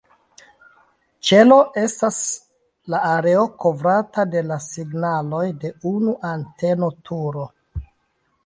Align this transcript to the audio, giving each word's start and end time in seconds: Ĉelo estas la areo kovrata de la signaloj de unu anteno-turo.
Ĉelo 1.27 1.57
estas 1.81 2.17
la 2.93 3.01
areo 3.11 3.43
kovrata 3.65 4.27
de 4.37 4.43
la 4.53 4.57
signaloj 4.69 5.45
de 5.65 5.75
unu 5.95 6.19
anteno-turo. 6.35 7.47